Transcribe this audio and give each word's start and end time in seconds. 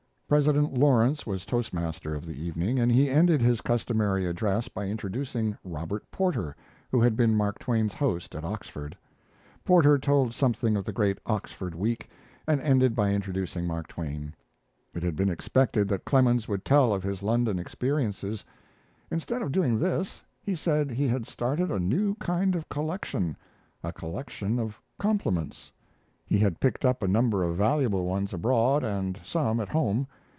President 0.31 0.77
Lawrence 0.77 1.27
was 1.27 1.45
toast 1.45 1.73
master 1.73 2.15
of 2.15 2.25
the 2.25 2.41
evening, 2.41 2.79
and 2.79 2.89
he 2.89 3.09
ended 3.09 3.41
his 3.41 3.59
customary 3.59 4.25
address 4.25 4.69
by 4.69 4.85
introducing 4.87 5.57
Robert 5.61 6.09
Porter, 6.09 6.55
who 6.89 7.01
had 7.01 7.17
been 7.17 7.35
Mark 7.35 7.59
Twain's 7.59 7.93
host 7.93 8.33
at 8.33 8.45
Oxford. 8.45 8.97
Porter 9.65 9.97
told 9.97 10.33
something 10.33 10.77
of 10.77 10.85
the 10.85 10.93
great 10.93 11.19
Oxford 11.25 11.75
week, 11.75 12.09
and 12.47 12.61
ended 12.61 12.95
by 12.95 13.09
introducing 13.11 13.67
Mark 13.67 13.89
Twain. 13.89 14.33
It 14.93 15.03
had 15.03 15.17
been 15.17 15.29
expected 15.29 15.89
that 15.89 16.05
Clemens 16.05 16.47
would 16.47 16.63
tell 16.63 16.93
of 16.93 17.03
his 17.03 17.21
London 17.21 17.59
experiences. 17.59 18.45
Instead 19.11 19.41
of 19.41 19.51
doing 19.51 19.79
this, 19.79 20.23
he 20.41 20.55
said 20.55 20.91
he 20.91 21.09
had 21.09 21.27
started 21.27 21.69
a 21.69 21.77
new 21.77 22.15
kind 22.21 22.55
of 22.55 22.69
collection, 22.69 23.35
a 23.83 23.91
collection 23.91 24.59
of 24.59 24.79
compliments. 24.97 25.73
He 26.25 26.37
had 26.39 26.61
picked 26.61 26.85
up 26.85 27.03
a 27.03 27.07
number 27.09 27.43
of 27.43 27.57
valuable 27.57 28.05
ones 28.05 28.33
abroad 28.33 28.85
and 28.85 29.19
some 29.25 29.59
at 29.59 29.67
home. 29.67 30.07